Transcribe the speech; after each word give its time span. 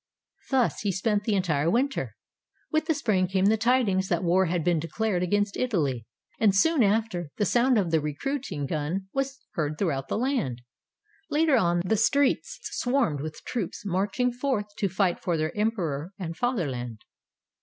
Thus 0.49 0.79
he 0.79 0.91
spent 0.91 1.25
the 1.25 1.35
entire 1.35 1.69
winter. 1.69 2.15
With 2.71 2.87
the 2.87 2.95
spring 2.95 3.27
came 3.27 3.45
the 3.45 3.55
tidings 3.55 4.07
that 4.07 4.23
war 4.23 4.47
had 4.47 4.63
been 4.63 4.79
declared 4.79 5.21
against 5.21 5.55
Italy. 5.55 6.07
And 6.39 6.55
soon 6.55 6.81
after, 6.81 7.29
the 7.37 7.45
sound 7.45 7.77
of 7.77 7.91
the 7.91 8.01
recruiting 8.01 8.65
gun 8.65 9.09
was 9.13 9.45
heard 9.51 9.77
throughout 9.77 10.07
the 10.07 10.17
land. 10.17 10.63
Later 11.29 11.55
on, 11.55 11.83
the 11.85 11.97
streets 11.97 12.57
swarmed 12.63 13.21
with 13.21 13.43
troops 13.45 13.85
marching 13.85 14.31
forth 14.33 14.65
to 14.79 14.89
fight 14.89 15.19
for 15.21 15.37
their 15.37 15.55
Emperor 15.55 16.13
and 16.17 16.35
Fatherland. 16.35 17.01